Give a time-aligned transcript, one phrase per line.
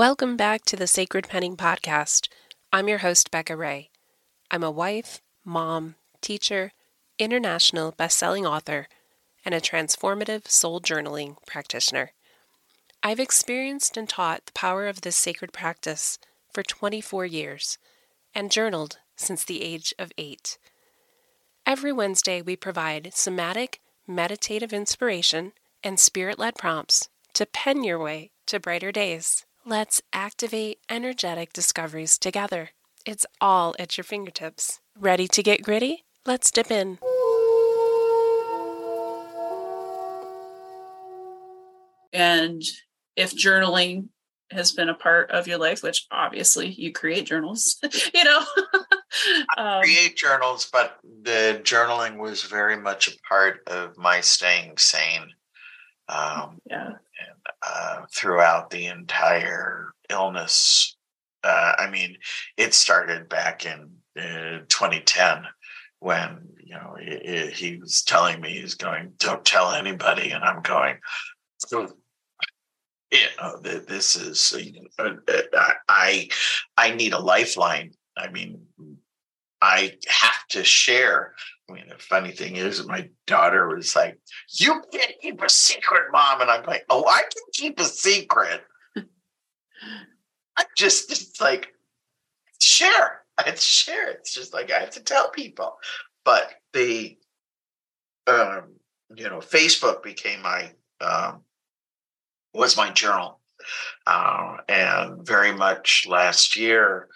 [0.00, 2.30] Welcome back to the Sacred Penning Podcast.
[2.72, 3.90] I'm your host, Becca Ray.
[4.50, 6.72] I'm a wife, mom, teacher,
[7.18, 8.88] international best-selling author,
[9.44, 12.12] and a transformative soul journaling practitioner.
[13.02, 16.18] I've experienced and taught the power of this sacred practice
[16.50, 17.76] for 24 years
[18.34, 20.56] and journaled since the age of eight.
[21.66, 25.52] Every Wednesday, we provide somatic, meditative inspiration
[25.84, 29.44] and spirit led prompts to pen your way to brighter days.
[29.66, 32.70] Let's activate energetic discoveries together.
[33.04, 34.80] It's all at your fingertips.
[34.98, 36.04] Ready to get gritty?
[36.24, 36.98] Let's dip in.
[42.14, 42.62] And
[43.16, 44.08] if journaling
[44.50, 47.76] has been a part of your life, which obviously you create journals,
[48.14, 48.42] you know.
[49.58, 55.28] um, create journals, but the journaling was very much a part of my staying sane.
[56.08, 56.92] Um, yeah
[57.66, 60.96] uh, throughout the entire illness.
[61.42, 62.16] Uh, I mean,
[62.56, 65.44] it started back in uh, 2010
[66.00, 70.62] when you know he, he, was telling me he's going, "Don't tell anybody," and I'm
[70.62, 70.96] going.
[73.12, 74.54] You know, this is
[74.98, 76.28] uh, uh, I
[76.76, 77.92] I need a lifeline.
[78.16, 78.66] I mean,
[79.62, 81.34] I have to share.
[81.68, 86.10] I mean, the funny thing is, my daughter was like, "You can't keep a secret,
[86.12, 88.62] mom," and I'm like, "Oh, I can keep a secret."
[90.56, 91.68] I just, it's like,
[92.60, 93.22] share.
[93.38, 94.10] I share.
[94.10, 95.76] It's just like I have to tell people.
[96.24, 97.16] But the,
[98.26, 98.74] um,
[99.14, 101.42] you know, Facebook became my um,
[102.52, 103.40] was my journal,
[104.06, 107.08] uh, and very much last year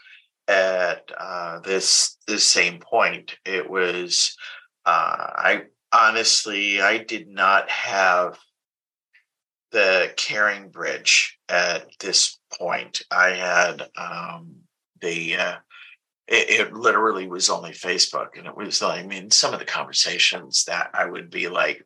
[0.49, 3.37] at uh, this this same point.
[3.45, 4.37] It was
[4.85, 8.39] uh, I honestly I did not have
[9.71, 13.03] the CaringBridge at this point.
[13.11, 14.57] I had um,
[15.01, 15.57] the uh,
[16.27, 19.67] it, it, literally was only Facebook, and it was like I mean some of the
[19.67, 21.85] conversations that I would be like,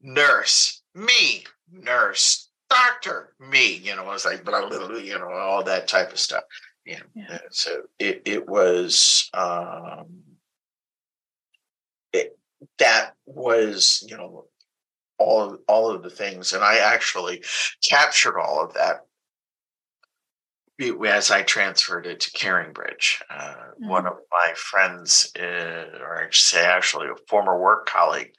[0.00, 5.30] nurse, me, nurse, doctor, me, you know, I was like, blah, blah, blah, you know,
[5.30, 6.42] all that type of stuff
[6.86, 7.00] yeah.
[7.14, 7.38] yeah.
[7.50, 10.22] So it it was um,
[12.12, 12.38] it
[12.78, 14.44] that was you know
[15.18, 17.42] all of all of the things, and I actually
[17.82, 19.06] captured all of that
[21.06, 23.22] as I transferred it to CaringBridge.
[23.30, 23.88] Uh, mm-hmm.
[23.88, 28.32] One of my friends, uh, or I should say, actually a former work colleague,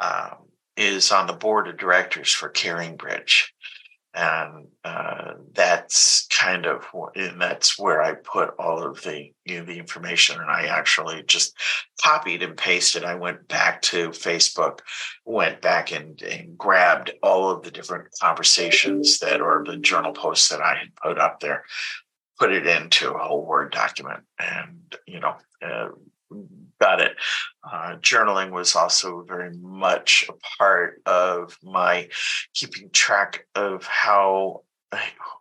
[0.00, 3.46] um, is on the board of directors for CaringBridge
[4.14, 6.84] and uh, that's kind of
[7.16, 11.22] and that's where I put all of the you know, the information, and I actually
[11.24, 11.58] just
[12.02, 13.04] copied and pasted.
[13.04, 14.80] I went back to Facebook,
[15.24, 20.48] went back and, and grabbed all of the different conversations that or the journal posts
[20.48, 21.64] that I had put up there,
[22.38, 25.36] put it into a whole Word document, and you know.
[25.60, 25.88] Uh,
[26.80, 27.16] got it.
[27.64, 32.08] Uh, journaling was also very much a part of my
[32.54, 34.62] keeping track of how,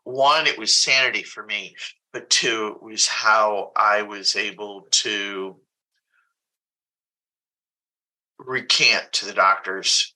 [0.03, 1.75] one, it was sanity for me,
[2.11, 5.57] but two, it was how I was able to
[8.39, 10.13] recant to the doctors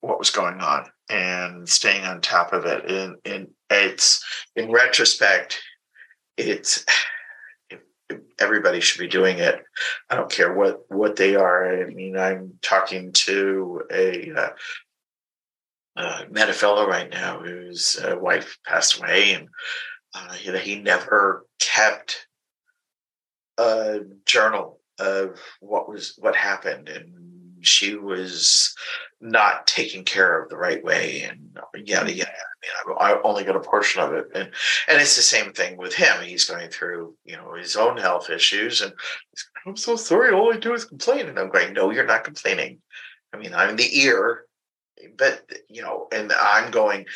[0.00, 2.90] what was going on and staying on top of it.
[2.90, 4.24] And, and it's
[4.56, 5.60] in retrospect,
[6.36, 6.84] it's
[8.40, 9.62] everybody should be doing it.
[10.08, 11.82] I don't care what what they are.
[11.82, 14.50] I mean, I'm talking to a uh,
[15.96, 19.48] uh, met a fellow right now whose uh, wife passed away, and
[20.14, 22.26] uh, know, he never kept
[23.58, 27.12] a journal of what was what happened, and
[27.62, 28.74] she was
[29.20, 33.56] not taken care of the right way, and yada yada mean, I, I only got
[33.56, 34.50] a portion of it, and
[34.88, 36.22] and it's the same thing with him.
[36.22, 38.92] He's going through, you know, his own health issues, and
[39.66, 40.32] I'm so sorry.
[40.32, 42.78] All I do is complain, and I'm going, no, you're not complaining.
[43.32, 44.44] I mean, I'm in the ear,
[45.16, 47.06] but you know, and I'm going,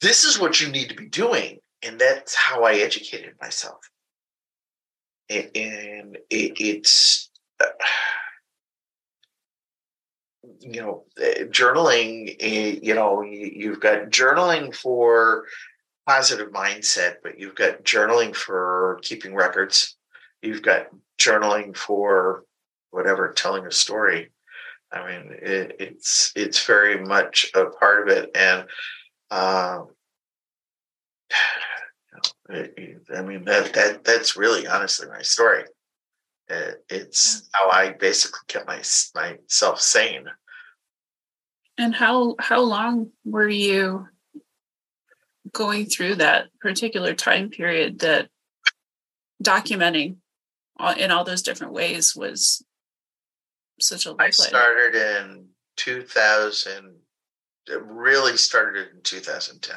[0.00, 3.88] this is what you need to be doing, and that's how I educated myself.
[5.28, 7.30] And, and it, it's.
[7.60, 7.66] Uh,
[10.60, 15.46] you know eh, journaling eh, you know you've got journaling for
[16.06, 19.96] positive mindset but you've got journaling for keeping records
[20.42, 20.86] you've got
[21.18, 22.44] journaling for
[22.90, 24.30] whatever telling a story
[24.92, 28.66] i mean it, it's it's very much a part of it and
[29.30, 29.88] um,
[32.50, 35.64] I mean that that that's really honestly my story.
[36.88, 38.82] It's how I basically kept my
[39.14, 40.26] myself sane.
[41.78, 44.06] And how how long were you
[45.52, 48.28] going through that particular time period that
[49.42, 50.16] documenting
[50.96, 52.64] in all those different ways was
[53.80, 55.46] such a I started in
[55.76, 56.94] 2000
[57.68, 59.76] it really started in 2010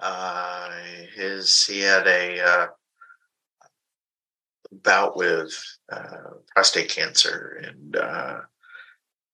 [0.00, 0.70] uh,
[1.14, 2.66] his he had a uh,
[4.82, 5.52] bout with
[5.92, 8.40] uh, prostate cancer in uh,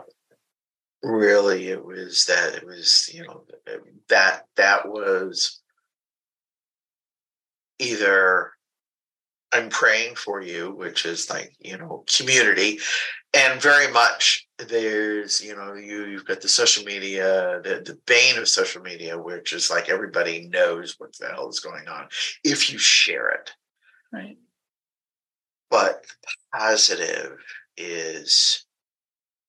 [1.03, 3.45] really it was that it was you know
[4.09, 5.61] that that was
[7.79, 8.51] either
[9.51, 12.79] I'm praying for you, which is like, you know, community.
[13.33, 18.37] And very much there's, you know, you you've got the social media, the, the bane
[18.37, 22.07] of social media, which is like everybody knows what the hell is going on
[22.43, 23.53] if you share it.
[24.11, 24.37] Right.
[25.69, 27.37] But the positive
[27.77, 28.65] is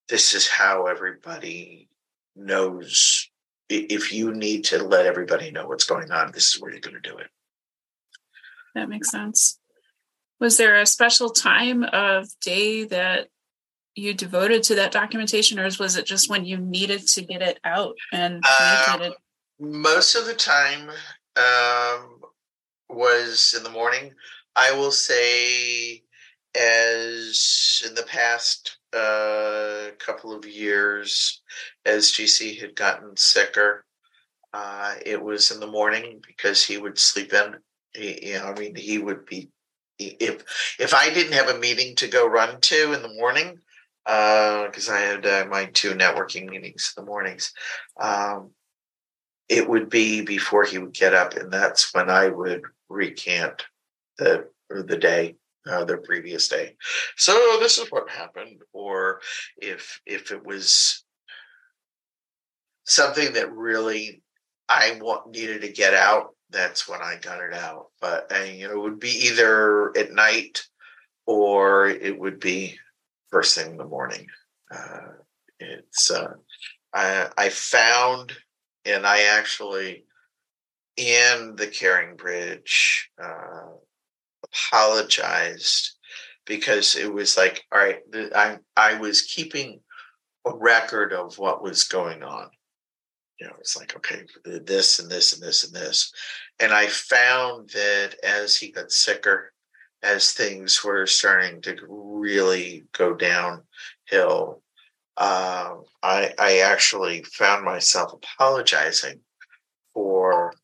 [0.08, 1.88] this is how everybody
[2.36, 3.28] knows
[3.68, 7.00] if you need to let everybody know what's going on, this is where you're going
[7.00, 7.26] to do it.
[8.74, 9.58] That makes sense
[10.42, 13.28] was there a special time of day that
[13.94, 17.58] you devoted to that documentation or was it just when you needed to get it
[17.64, 19.12] out and um,
[19.60, 20.90] most of the time
[21.36, 22.20] um,
[22.88, 24.12] was in the morning.
[24.56, 26.02] I will say
[26.58, 31.40] as in the past uh, couple of years
[31.86, 33.86] as gc had gotten sicker
[34.52, 37.56] uh, it was in the morning because he would sleep in.
[37.94, 39.48] He, you know i mean he would be
[39.98, 43.58] if if I didn't have a meeting to go run to in the morning,
[44.04, 47.52] because uh, I had uh, my two networking meetings in the mornings,
[48.00, 48.50] um,
[49.48, 53.64] it would be before he would get up, and that's when I would recant
[54.18, 55.36] the the day,
[55.68, 56.76] uh, the previous day.
[57.16, 59.20] So this is what happened, or
[59.56, 61.04] if if it was
[62.84, 64.22] something that really
[64.68, 67.88] I want needed to get out that's when I got it out.
[68.00, 70.62] But and, you know, it would be either at night
[71.26, 72.78] or it would be
[73.32, 74.26] first thing in the morning.
[74.70, 75.08] Uh,
[75.58, 76.34] it's uh,
[76.94, 78.32] I, I found,
[78.84, 80.04] and I actually
[80.96, 83.72] in the CaringBridge uh,
[84.44, 85.96] apologized
[86.46, 88.00] because it was like, all right,
[88.34, 89.80] I I was keeping
[90.46, 92.50] a record of what was going on
[93.42, 96.12] you know, it's like, okay, this and this and this and this.
[96.60, 99.52] And I found that as he got sicker,
[100.02, 104.62] as things were starting to really go downhill,
[105.16, 109.20] uh, I, I actually found myself apologizing
[109.94, 110.54] for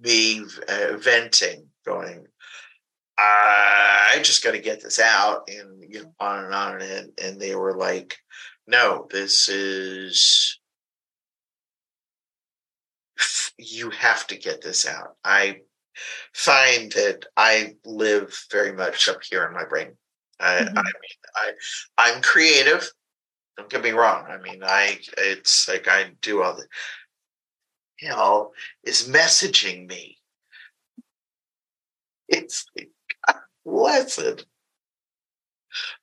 [0.00, 2.26] me uh, venting, going,
[4.16, 7.40] I just got to get this out, and you know, on and on, and and
[7.40, 8.16] they were like,
[8.66, 10.58] "No, this is
[13.58, 15.16] you have to get this out.
[15.24, 15.60] I
[16.34, 19.92] find that I live very much up here in my brain.
[20.40, 20.78] I, mm-hmm.
[20.78, 21.50] I mean, I
[21.98, 22.90] I'm creative.
[23.56, 24.26] Don't get me wrong.
[24.28, 26.66] I mean, I it's like I do all the
[28.00, 28.52] you know
[28.84, 30.18] is messaging me.
[32.28, 32.90] It's like
[33.26, 34.44] God bless it.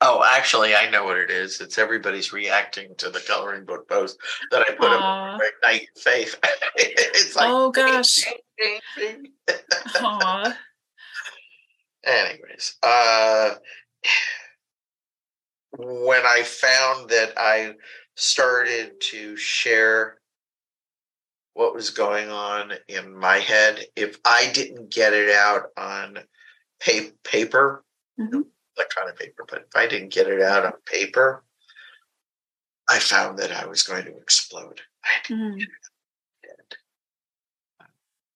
[0.01, 1.61] Oh, actually, I know what it is.
[1.61, 4.17] It's everybody's reacting to the coloring book post
[4.51, 5.35] that I put Aww.
[5.35, 6.37] up right night faith.
[6.75, 8.25] it's like, oh gosh.
[9.95, 10.55] Aww.
[12.05, 13.51] Anyways, uh,
[15.77, 17.73] when I found that I
[18.15, 20.17] started to share
[21.53, 26.17] what was going on in my head, if I didn't get it out on
[26.81, 27.85] paper,
[28.19, 28.41] mm-hmm
[28.77, 31.43] electronic paper, but if I didn't get it out on paper,
[32.89, 34.81] I found that I was going to explode.
[35.27, 35.61] Mm-hmm.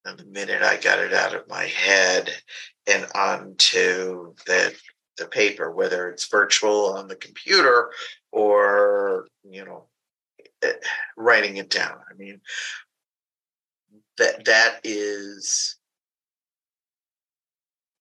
[0.05, 2.31] And the minute I got it out of my head
[2.87, 4.73] and onto the
[5.17, 7.91] the paper, whether it's virtual on the computer
[8.31, 9.85] or you know
[10.63, 10.73] eh,
[11.17, 11.97] writing it down.
[12.09, 12.39] I mean
[14.17, 15.76] that that is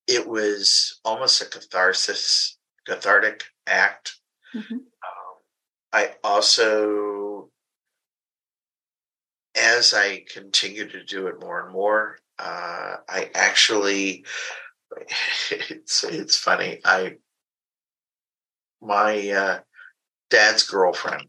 [0.07, 4.17] it was almost a catharsis cathartic act.
[4.55, 4.75] Mm-hmm.
[4.75, 4.81] Um,
[5.91, 7.49] I also
[9.57, 14.25] as I continue to do it more and more, uh, I actually
[15.51, 16.79] it's it's funny.
[16.85, 17.15] I
[18.81, 19.59] my uh,
[20.29, 21.23] dad's girlfriend,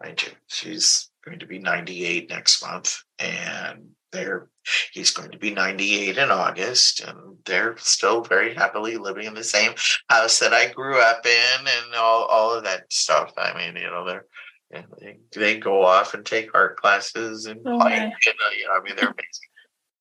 [0.00, 4.48] mind you, she's going to be 98 next month, and they're
[4.92, 9.44] he's going to be 98 in August, and they're still very happily living in the
[9.44, 9.72] same
[10.08, 13.32] house that I grew up in, and all all of that stuff.
[13.36, 14.26] I mean, you know, they're
[14.70, 17.94] they, they go off and take art classes and oh, play.
[17.94, 19.48] You know, you know, I mean, they're amazing.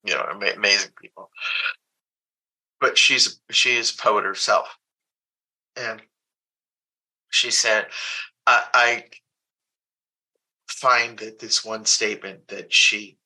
[0.03, 1.29] You know, amazing people.
[2.79, 4.77] But she's she is a poet herself,
[5.75, 6.01] and
[7.29, 7.87] she said,
[8.47, 9.03] I, I
[10.69, 13.17] find that this one statement that she,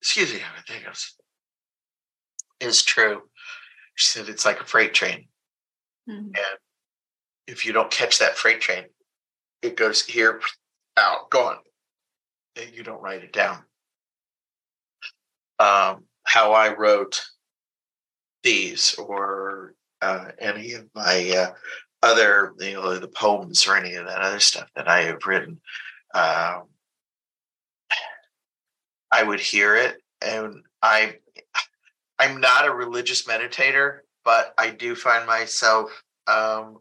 [0.00, 0.86] excuse me, I think
[2.60, 3.22] is true.
[3.94, 5.26] She said it's like a freight train,
[6.08, 6.26] mm-hmm.
[6.26, 6.58] and
[7.46, 8.84] if you don't catch that freight train,
[9.62, 10.40] it goes here,
[10.96, 11.58] out, gone.
[12.56, 13.64] And you don't write it down.
[15.58, 17.24] Um, how I wrote
[18.42, 21.52] these or uh, any of my uh,
[22.02, 25.60] other, you know, the poems or any of that other stuff that I have written,
[26.14, 26.64] um,
[29.10, 31.16] I would hear it, and I,
[32.18, 36.78] I'm not a religious meditator, but I do find myself um,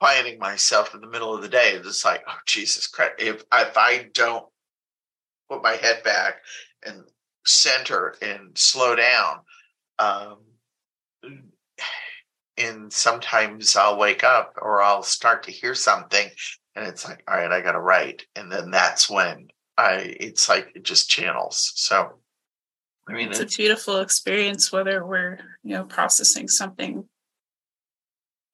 [0.00, 1.72] quieting myself in the middle of the day.
[1.72, 3.14] It's like, oh Jesus Christ!
[3.18, 4.46] If if I don't
[5.50, 6.36] put my head back
[6.86, 7.04] and
[7.44, 9.40] center and slow down,
[9.98, 10.38] um,
[12.56, 16.28] and sometimes I'll wake up or I'll start to hear something,
[16.74, 20.16] and it's like, all right, I got to write, and then that's when I.
[20.20, 21.72] It's like it just channels.
[21.76, 22.14] So.
[23.06, 27.06] I mean, it's, it's a beautiful experience, whether we're, you know, processing something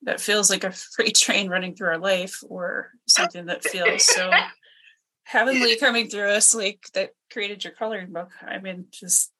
[0.02, 4.30] that feels like a freight train running through our life or something that feels so
[5.24, 9.32] heavenly coming through us like that created your coloring book i mean just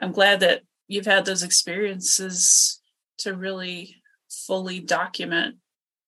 [0.00, 2.80] i'm glad that you've had those experiences
[3.18, 3.96] to really
[4.30, 5.56] fully document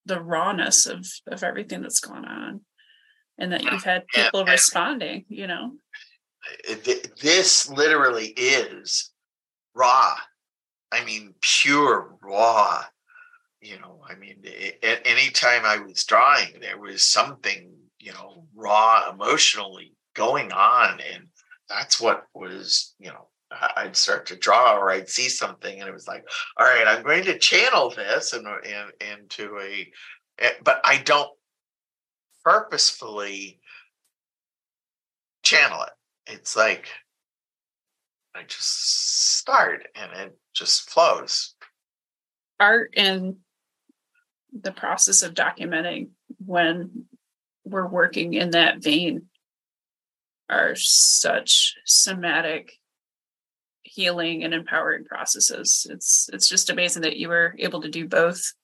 [0.07, 2.61] the rawness of of everything that's gone on
[3.39, 5.73] and that you've had people responding you know?
[7.23, 9.11] This literally is
[9.75, 10.15] raw.
[10.91, 12.85] I mean pure raw
[13.61, 14.37] you know i mean
[14.83, 21.01] at any time i was drawing there was something you know raw emotionally going on
[21.13, 21.27] and
[21.69, 23.29] that's what was you know
[23.77, 26.25] i'd start to draw or i'd see something and it was like
[26.57, 29.91] all right i'm going to channel this and, and into a
[30.39, 31.31] eh, but i don't
[32.49, 33.61] purposefully
[35.43, 36.89] channel it it's like
[38.35, 41.55] i just start and it just flows
[42.59, 43.37] art and
[44.63, 46.09] the process of documenting
[46.45, 47.05] when
[47.65, 49.27] we're working in that vein
[50.49, 52.73] are such somatic
[53.83, 55.87] healing and empowering processes.
[55.91, 58.55] It's it's just amazing that you were able to do both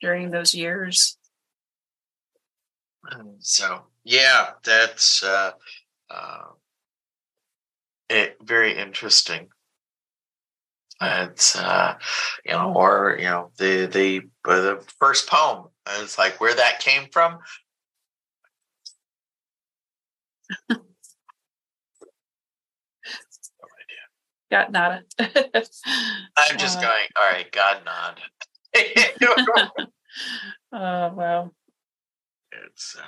[0.00, 1.16] during those years.
[3.40, 5.52] So yeah, that's uh,
[6.10, 6.42] uh,
[8.08, 9.48] it, very interesting.
[11.00, 11.94] It's uh,
[12.44, 15.68] you know, or you know, the the the first poem.
[16.00, 17.38] It's like where that came from.
[20.68, 20.76] no
[23.80, 24.02] idea.
[24.50, 25.02] Got nada.
[26.36, 27.06] I'm just uh, going.
[27.16, 28.20] All right, God nod.
[30.72, 31.52] oh wow.
[32.52, 33.02] It's uh,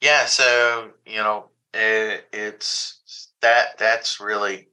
[0.00, 0.26] yeah.
[0.26, 3.78] So you know, it, it's that.
[3.78, 4.68] That's really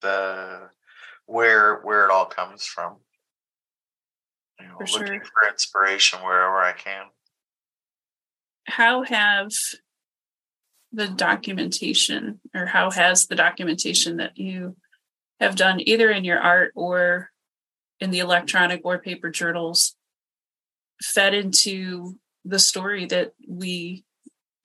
[0.00, 0.68] the
[1.26, 2.96] where where it all comes from.
[4.60, 5.24] You know, for looking sure.
[5.24, 7.04] for inspiration wherever I can.
[8.66, 9.50] How have
[10.92, 14.76] the documentation, or how has the documentation that you
[15.40, 17.30] have done, either in your art or
[17.98, 19.96] in the electronic or paper journals,
[21.02, 24.04] fed into the story that we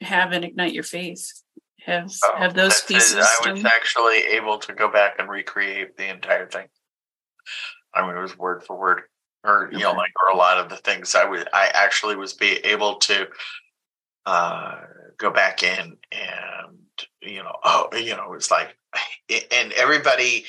[0.01, 1.43] have in Ignite Your Faith?
[1.88, 3.15] have oh, have those pieces.
[3.15, 6.67] I was actually able to go back and recreate the entire thing.
[7.93, 9.03] I mean, it was word for word,
[9.43, 11.46] or you know, like or a lot of the things I was.
[11.53, 13.27] I actually was be able to
[14.25, 14.75] uh,
[15.17, 16.77] go back in and
[17.22, 18.75] you know, oh, you know, it's like,
[19.51, 20.46] and everybody,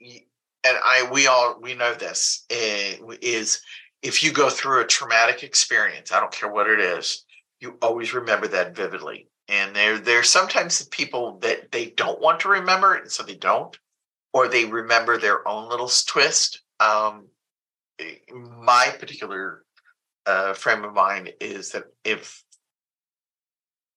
[0.00, 0.20] and
[0.64, 3.60] I, we all, we know this eh, is
[4.02, 7.24] if you go through a traumatic experience, I don't care what it is,
[7.60, 9.28] you always remember that vividly.
[9.48, 13.34] And there, there's sometimes people that they don't want to remember it, and so they
[13.34, 13.76] don't,
[14.32, 16.62] or they remember their own little twist.
[16.80, 17.28] Um,
[17.98, 19.64] eh, my particular
[20.26, 22.44] uh, frame of mind is that if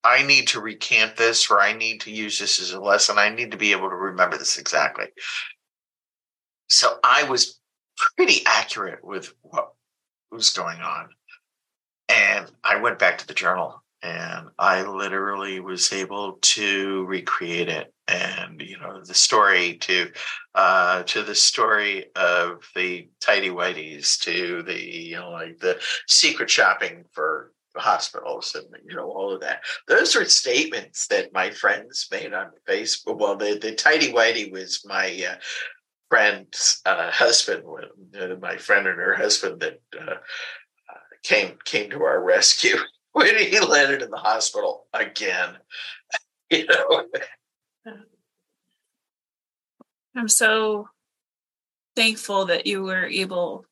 [0.04, 3.18] I need to recant this or I need to use this as a lesson.
[3.18, 5.06] I need to be able to remember this exactly.
[6.70, 7.60] So I was
[8.16, 9.71] pretty accurate with what
[10.32, 11.10] was going on.
[12.10, 17.94] And I went back to the journal and I literally was able to recreate it.
[18.08, 20.12] And, you know, the story to
[20.56, 26.50] uh to the story of the tidy whiteys to the, you know, like the secret
[26.50, 29.62] shopping for hospitals and you know all of that.
[29.88, 33.18] Those are statements that my friends made on Facebook.
[33.18, 35.36] Well, the the tidy whitey was my uh,
[36.12, 37.64] friend's uh, husband.
[38.20, 42.76] Uh, my friend and her husband that uh, uh, came came to our rescue
[43.14, 45.56] when he landed in the hospital again.
[46.50, 47.06] you know.
[50.14, 50.90] I'm so
[51.96, 53.66] thankful that you were able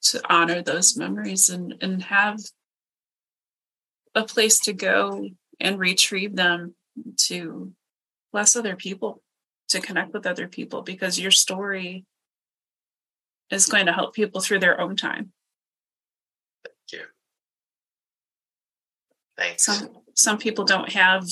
[0.00, 2.40] to honor those memories and and have
[4.16, 5.28] a place to go
[5.60, 6.74] and retrieve them
[7.28, 7.72] to
[8.32, 9.22] bless other people,
[9.68, 12.04] to connect with other people, because your story
[13.50, 15.32] is going to help people through their own time.
[16.64, 17.06] Thank you.
[19.36, 19.64] Thanks.
[19.64, 21.24] Some some people don't have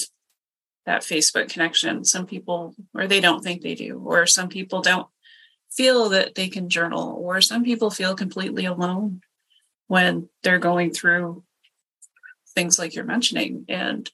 [0.84, 2.04] that Facebook connection.
[2.04, 5.08] Some people or they don't think they do, or some people don't
[5.70, 9.20] feel that they can journal, or some people feel completely alone
[9.88, 11.42] when they're going through
[12.54, 14.10] things like you're mentioning and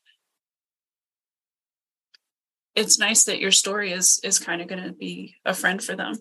[2.74, 5.96] it's nice that your story is is kind of going to be a friend for
[5.96, 6.14] them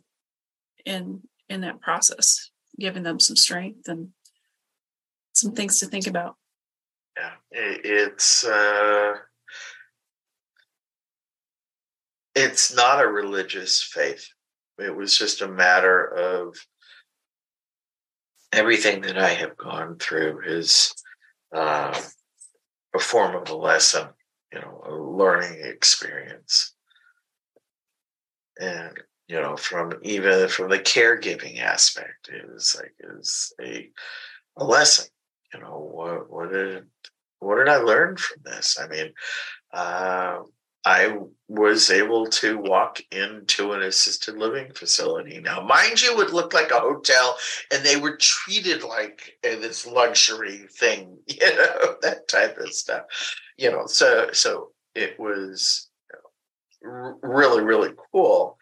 [0.85, 4.09] in in that process giving them some strength and
[5.33, 6.35] some things to think about.
[7.17, 9.13] Yeah it's uh
[12.33, 14.25] it's not a religious faith.
[14.79, 16.55] It was just a matter of
[18.53, 20.93] everything that i have gone through is
[21.55, 21.97] uh,
[22.93, 24.07] a form of a lesson,
[24.53, 26.73] you know, a learning experience.
[28.59, 33.89] And, you know, from even from the caregiving aspect, it was like it was a
[34.57, 35.05] a lesson.
[35.53, 36.85] You know, what what did
[37.39, 38.77] what did I learn from this?
[38.79, 39.13] I mean,
[39.73, 40.39] uh,
[40.83, 41.15] I
[41.47, 45.39] was able to walk into an assisted living facility.
[45.39, 47.37] Now, mind you, it looked like a hotel
[47.71, 53.03] and they were treated like this luxury thing, you know, that type of stuff.
[53.62, 55.91] You know, so so it was
[56.82, 58.58] really, really cool.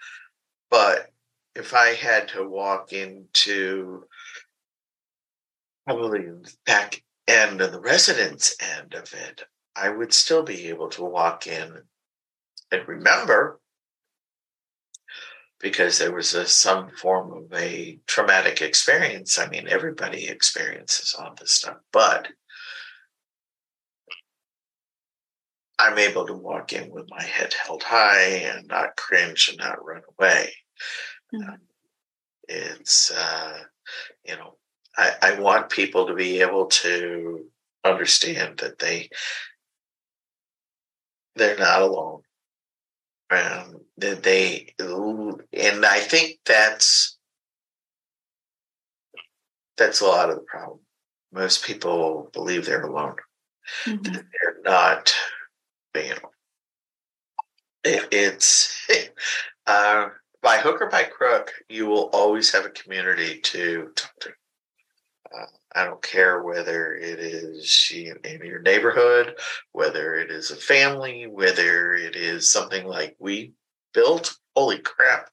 [0.70, 1.08] But
[1.56, 4.04] if I had to walk into
[5.88, 6.26] probably
[6.66, 11.48] back end of the residence end of it, I would still be able to walk
[11.48, 11.78] in
[12.70, 13.62] and remember
[15.62, 19.40] because there was a, some form of a traumatic experience.
[19.40, 22.28] I mean, everybody experiences all this stuff, but
[25.80, 29.84] I'm able to walk in with my head held high and not cringe and not
[29.84, 30.54] run away.
[31.34, 31.56] Mm-hmm.
[32.48, 33.60] it's, uh,
[34.26, 34.56] you know,
[34.98, 37.46] I, I want people to be able to
[37.84, 39.10] understand that they
[41.36, 42.22] they're not alone
[43.30, 47.18] um, that they and I think that's
[49.78, 50.80] that's a lot of the problem.
[51.32, 53.16] Most people believe they're alone.
[53.86, 54.14] Mm-hmm.
[54.14, 55.14] They're not.
[57.84, 58.88] It, it's
[59.68, 60.10] uh,
[60.42, 61.52] by hook or by crook.
[61.70, 64.30] You will always have a community to talk to.
[65.34, 67.92] Uh, I don't care whether it is
[68.24, 69.36] in your neighborhood,
[69.72, 73.54] whether it is a family, whether it is something like we
[73.94, 74.36] built.
[74.56, 75.30] Holy crap.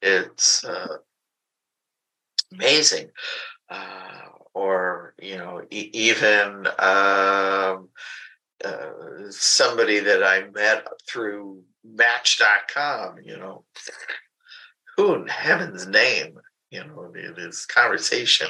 [0.00, 0.98] It's uh,
[2.52, 3.10] amazing.
[3.68, 7.88] Uh, or, you know, e- even um,
[8.64, 13.64] uh, somebody that I met through Match.com, you know,
[14.96, 16.38] who in heaven's name
[16.74, 18.48] you know this conversation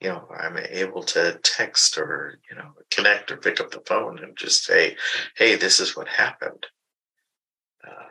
[0.00, 4.18] you know i'm able to text or you know connect or pick up the phone
[4.18, 4.96] and just say
[5.36, 6.66] hey this is what happened.
[7.86, 8.08] Uh,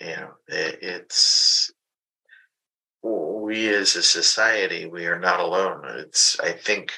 [0.00, 1.70] you know it, it's
[3.02, 5.82] we as a society we are not alone.
[5.98, 6.92] It's i think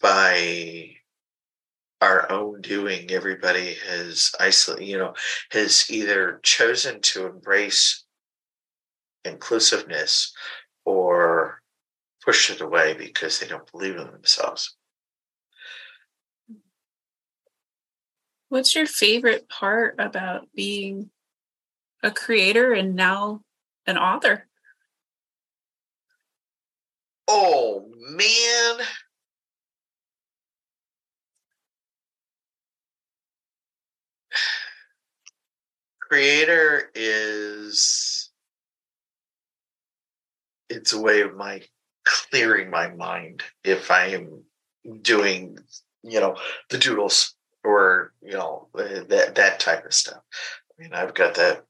[0.00, 0.90] by
[2.00, 3.10] our own doing.
[3.10, 5.14] Everybody has isolated, you know,
[5.50, 8.04] has either chosen to embrace
[9.24, 10.32] inclusiveness
[10.84, 11.60] or
[12.24, 14.76] push it away because they don't believe in themselves.
[18.48, 21.10] What's your favorite part about being
[22.02, 23.42] a creator and now
[23.86, 24.48] an author?
[27.28, 28.86] Oh man.
[36.10, 38.30] Creator is
[40.68, 41.62] it's a way of my
[42.04, 44.42] clearing my mind if I am
[45.02, 45.56] doing,
[46.02, 46.36] you know,
[46.68, 50.22] the doodles or you know that that type of stuff.
[50.72, 51.64] I mean, I've got that.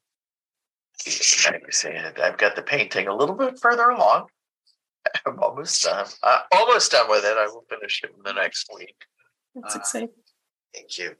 [1.06, 4.28] I've got the painting a little bit further along.
[5.26, 6.06] I'm almost done.
[6.22, 7.36] Uh, almost done with it.
[7.36, 8.96] I will finish it in the next week.
[9.54, 10.08] That's uh, exciting.
[10.74, 11.10] Thank you.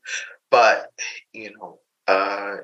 [0.51, 0.87] But
[1.35, 2.57] you know, uh,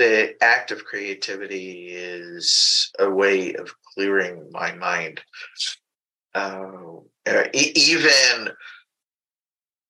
[0.00, 5.20] the act of creativity is a way of clearing my mind.
[6.34, 7.00] Uh,
[7.52, 8.48] even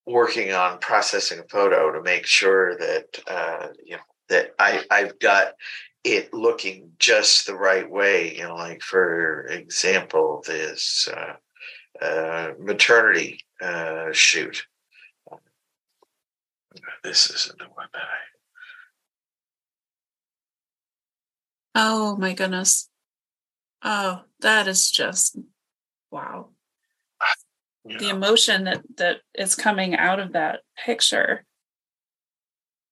[0.07, 5.17] working on processing a photo to make sure that uh, you know that I I've
[5.21, 5.53] got
[6.03, 8.37] it looking just the right way.
[8.37, 14.67] You know, like for example, this uh, uh, maternity uh, shoot.
[17.05, 18.40] This isn't the one that I.
[21.75, 22.89] Oh my goodness.
[23.83, 25.39] Oh, that is just
[26.11, 26.49] wow.
[27.85, 31.45] The emotion that that is coming out of that picture.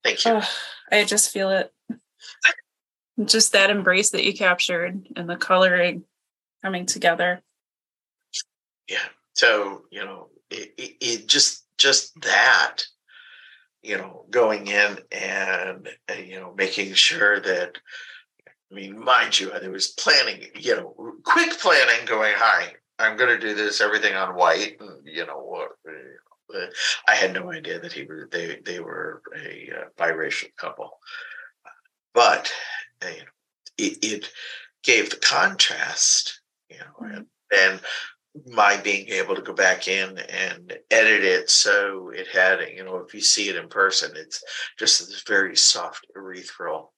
[0.02, 0.32] Thank you.
[0.34, 0.48] Oh,
[0.90, 1.72] i just feel it.
[3.22, 6.04] Just that embrace that you captured and the coloring
[6.62, 7.42] coming together.
[8.88, 8.98] Yeah
[9.38, 12.82] so you know it, it, it just just that
[13.82, 17.78] you know going in and uh, you know making sure that
[18.70, 23.30] I mean, mind you, there was planning, you know, quick planning going, hi, I'm going
[23.30, 24.76] to do this everything on white.
[24.80, 25.68] And, you know,
[26.54, 26.66] uh,
[27.08, 30.98] I had no idea that he were they they were a uh, biracial couple,
[32.14, 32.52] but
[33.02, 33.24] uh, you know,
[33.76, 34.30] it, it,
[34.84, 37.16] gave the contrast, you know, mm-hmm.
[37.16, 37.80] and, and
[38.46, 42.98] my being able to go back in and edit it so it had you know
[42.98, 44.42] if you see it in person it's
[44.78, 46.92] just this very soft ethereal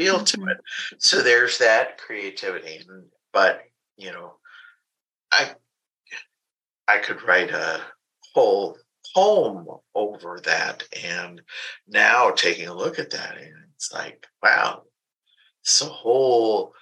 [0.00, 0.44] feel mm-hmm.
[0.44, 0.58] to it
[0.98, 2.80] so there's that creativity
[3.32, 3.62] but
[3.96, 4.34] you know
[5.32, 5.54] I
[6.88, 7.80] I could write a
[8.34, 8.76] whole
[9.14, 10.82] poem over that.
[11.04, 11.40] And
[11.88, 14.82] now taking a look at that, and it's like, wow,
[15.62, 16.72] it's a whole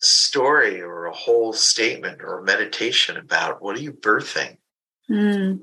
[0.00, 4.56] story or a whole statement or a meditation about what are you birthing?
[5.10, 5.60] Mm.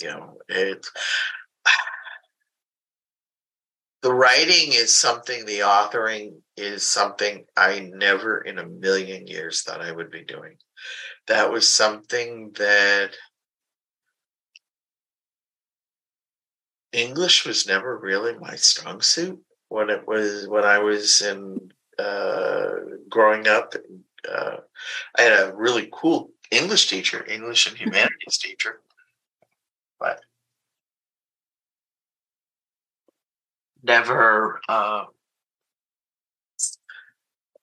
[0.00, 0.86] You know, it
[4.02, 9.82] the writing is something, the authoring is something I never in a million years thought
[9.82, 10.56] I would be doing
[11.26, 13.10] that was something that
[16.92, 22.70] English was never really my strong suit when it was when I was in uh,
[23.08, 23.74] growing up.
[24.28, 24.56] Uh,
[25.16, 28.80] I had a really cool English teacher, English and humanities teacher,
[30.00, 30.20] but
[33.82, 34.60] never.
[34.68, 35.04] Uh,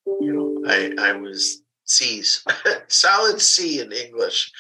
[0.05, 2.43] you know, I I was C's,
[2.87, 4.51] solid C in English.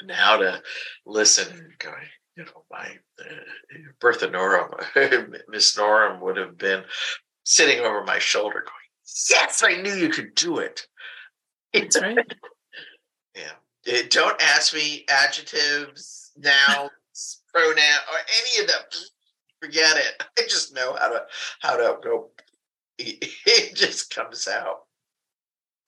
[0.00, 0.60] And how to
[1.06, 3.24] listen going, you know, my uh,
[4.00, 6.84] Bertha Norum, Miss Norum would have been
[7.44, 8.84] sitting over my shoulder going,
[9.30, 10.86] Yes, I knew you could do it.
[11.72, 12.16] It's right.
[13.36, 13.52] yeah.
[13.84, 18.82] It, don't ask me adjectives, nouns, pronoun, or any of them.
[19.64, 20.22] Forget it.
[20.38, 21.22] I just know how to
[21.60, 22.30] how to go.
[22.98, 24.82] It just comes out.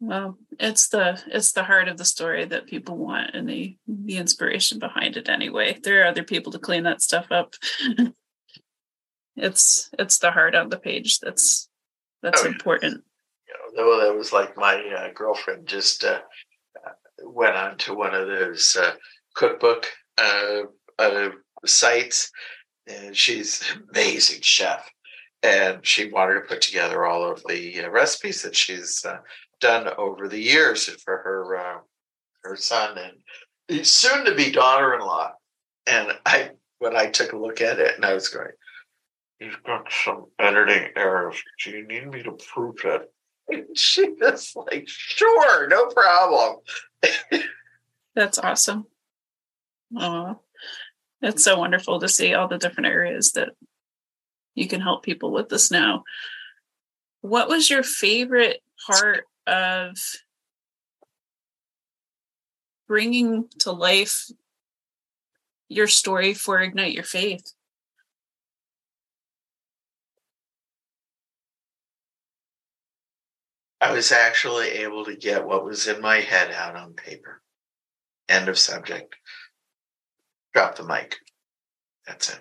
[0.00, 4.16] Well, it's the it's the heart of the story that people want and the the
[4.16, 5.78] inspiration behind it anyway.
[5.82, 7.54] There are other people to clean that stuff up.
[9.36, 11.68] it's it's the heart on the page that's
[12.22, 13.04] that's oh, important.
[13.48, 16.20] You know, that was like my uh, girlfriend just uh,
[17.22, 18.94] went on to one of those uh,
[19.34, 19.86] cookbook
[20.18, 20.62] uh,
[20.98, 21.28] uh,
[21.64, 22.30] sites,
[22.86, 24.90] and she's an amazing chef.
[25.42, 29.04] And she wanted to put together all of the uh, recipes that she's
[29.60, 31.78] done over the years for her uh,
[32.42, 32.98] her son
[33.68, 35.32] and soon to be daughter-in-law.
[35.86, 38.50] And I when I took a look at it and I was going,
[39.38, 41.36] You've got some editing errors.
[41.62, 43.12] Do you need me to prove it?
[43.48, 46.56] And she was like, sure, no problem.
[48.16, 48.86] That's awesome.
[49.96, 50.40] Oh,
[51.22, 53.50] it's so wonderful to see all the different areas that
[54.54, 56.04] you can help people with this now.
[57.20, 59.96] What was your favorite part of
[62.86, 64.30] bringing to life
[65.68, 67.52] your story for Ignite Your Faith?
[73.80, 77.42] I was actually able to get what was in my head out on paper.
[78.28, 79.16] End of subject.
[80.56, 81.16] Drop the mic.
[82.06, 82.40] That's it.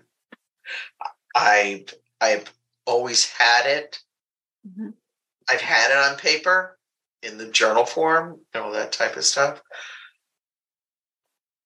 [1.36, 2.49] I've I've
[2.86, 3.99] always had it.
[4.65, 4.91] Mm-hmm.
[5.49, 6.78] I've had it on paper
[7.23, 9.62] in the journal form, and all that type of stuff.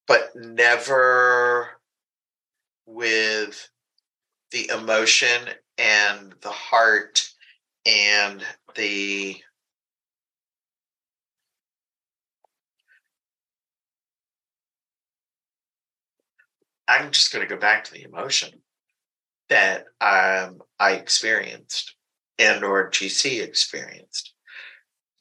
[0.08, 1.68] But never
[2.88, 3.70] with
[4.50, 7.30] the emotion and the heart
[7.86, 9.38] and the
[16.90, 18.50] I'm just going to go back to the emotion
[19.50, 21.96] that um, I experienced
[22.40, 24.34] and or GC experienced.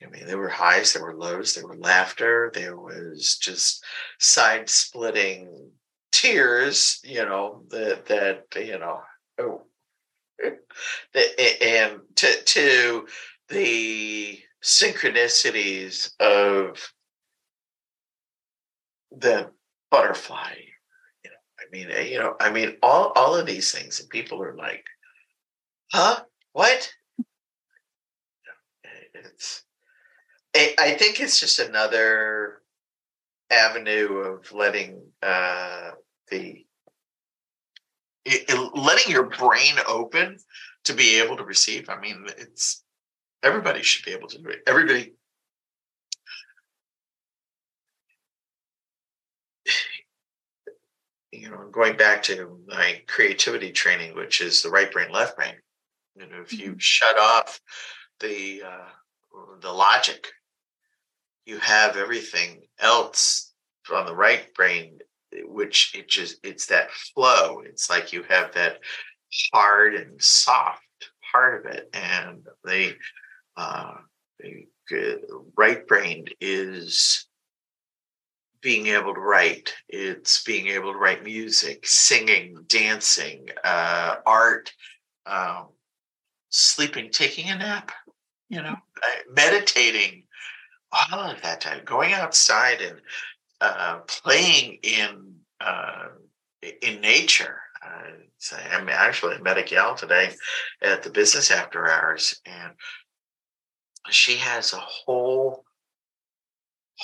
[0.02, 3.84] I mean, there were highs, there were lows, there were laughter, there was just
[4.18, 5.70] side splitting
[6.10, 9.02] tears, you know, that, that, you know,
[9.38, 9.66] oh,
[11.60, 13.06] and to, to
[13.50, 16.92] the synchronicities of
[19.10, 19.50] the
[19.90, 20.54] butterfly
[21.68, 24.54] I mean, eh, you know, I mean, all all of these things, and people are
[24.56, 24.84] like,
[25.92, 26.22] "Huh?
[26.52, 26.92] What?"
[29.14, 29.64] It's.
[30.54, 32.62] I think it's just another
[33.50, 35.92] avenue of letting uh,
[36.30, 36.64] the
[38.74, 40.38] letting your brain open
[40.84, 41.88] to be able to receive.
[41.88, 42.82] I mean, it's
[43.42, 44.62] everybody should be able to do it.
[44.66, 45.12] Everybody
[51.40, 55.54] you know, going back to my creativity training, which is the right brain, left brain.
[56.16, 56.78] You know, if you mm-hmm.
[56.78, 57.60] shut off
[58.20, 58.88] the uh,
[59.60, 60.28] the logic,
[61.46, 63.52] you have everything else
[63.92, 64.98] on the right brain,
[65.44, 67.60] which it just it's that flow.
[67.64, 68.78] It's like you have that
[69.52, 70.82] hard and soft
[71.32, 72.94] part of it, and the
[73.56, 73.94] uh,
[74.40, 75.20] the
[75.56, 77.27] right brain is
[78.60, 79.74] being able to write.
[79.88, 84.72] It's being able to write music, singing, dancing, uh, art,
[85.26, 85.68] um,
[86.50, 87.92] sleeping, taking a nap,
[88.48, 88.76] you know,
[89.30, 90.24] meditating,
[90.92, 93.00] all of that time, going outside and
[93.60, 96.08] uh, playing in uh,
[96.82, 97.60] in nature.
[97.84, 100.30] Uh, I'm actually I met gal today
[100.82, 102.72] at the business after hours, and
[104.10, 105.64] she has a whole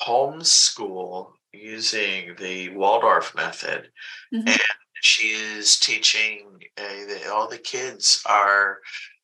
[0.03, 3.90] homeschool using the Waldorf method,
[4.33, 4.49] mm-hmm.
[4.49, 4.59] and
[4.95, 6.59] she is teaching.
[6.77, 8.79] Uh, the, all the kids are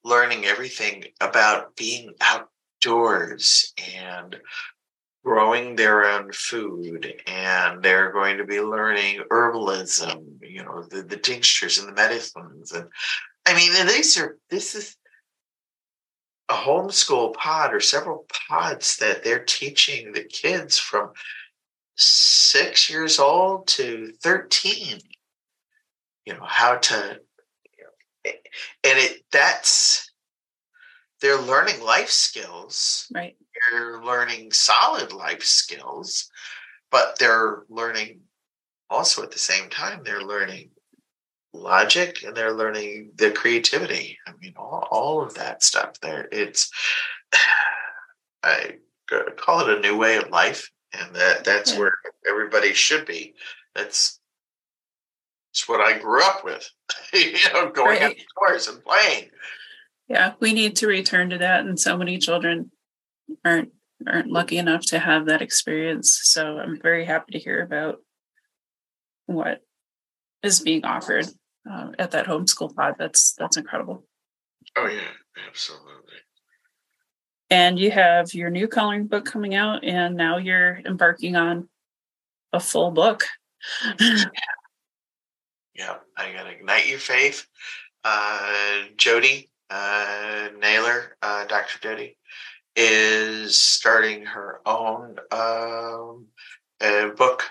[0.05, 4.37] learning everything about being outdoors and
[5.25, 11.16] growing their own food and they're going to be learning herbalism you know the, the
[11.16, 12.88] tinctures and the medicines and
[13.47, 14.97] i mean these are this is
[16.49, 21.11] a homeschool pod or several pods that they're teaching the kids from
[22.01, 25.01] six years old to 13
[26.27, 27.21] you know how to
[27.79, 28.33] you know,
[28.85, 30.11] and it that's
[31.21, 33.07] they're learning life skills.
[33.15, 33.37] Right.
[33.71, 36.31] They're learning solid life skills
[36.91, 38.21] but they're learning
[38.89, 40.71] also at the same time they're learning
[41.53, 44.19] logic and they're learning the creativity.
[44.27, 46.71] I mean all, all of that stuff there it's
[48.43, 48.77] i
[49.13, 51.79] uh, call it a new way of life and that that's yeah.
[51.79, 51.92] where
[52.29, 53.35] everybody should be.
[53.74, 54.20] That's
[55.53, 56.68] it's what I grew up with,
[57.12, 58.16] you know, going right.
[58.38, 59.31] outdoors and playing.
[60.09, 62.70] Yeah, we need to return to that, and so many children
[63.44, 63.70] aren't
[64.07, 66.20] aren't lucky enough to have that experience.
[66.24, 67.96] So I'm very happy to hear about
[69.26, 69.61] what
[70.42, 71.26] is being offered
[71.70, 72.94] uh, at that homeschool pod.
[72.98, 74.05] That's that's incredible.
[74.76, 75.09] Oh yeah,
[75.48, 76.14] absolutely
[77.51, 81.69] and you have your new coloring book coming out and now you're embarking on
[82.53, 83.25] a full book.
[85.75, 87.47] Yeah i gotta ignite your faith.
[88.05, 92.17] Uh, jody uh, naylor uh, dr jody
[92.77, 96.27] is starting her own um,
[97.17, 97.45] book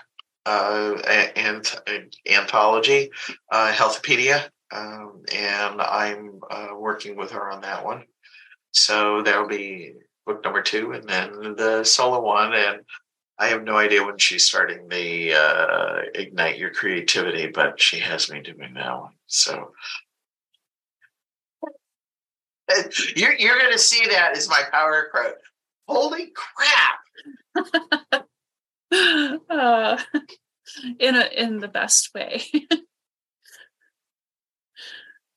[0.46, 0.94] uh,
[1.36, 1.76] and
[2.28, 3.10] anthology
[3.52, 8.04] uh, healthpedia um, and i'm uh, working with her on that one
[8.72, 9.94] so that'll be
[10.26, 12.52] book number two, and then the solo one.
[12.52, 12.80] And
[13.38, 18.30] I have no idea when she's starting the uh, ignite your creativity, but she has
[18.30, 19.12] me doing that one.
[19.26, 19.72] So
[23.16, 25.34] you're you're going to see that as my power quote.
[25.88, 28.24] Holy crap!
[29.50, 29.98] uh,
[30.98, 32.44] in a in the best way.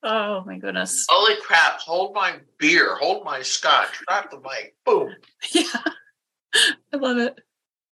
[0.04, 1.06] Oh my goodness!
[1.10, 1.80] Holy crap!
[1.80, 2.96] Hold my beer.
[2.96, 4.00] Hold my scotch.
[4.08, 4.76] Drop the mic.
[4.86, 5.16] Boom.
[5.52, 5.64] Yeah,
[6.94, 7.40] I love it.